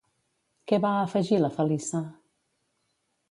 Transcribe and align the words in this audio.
Què 0.71 0.79
va 0.85 0.93
afegir 1.01 1.39
la 1.43 1.51
Feliça? 1.59 2.01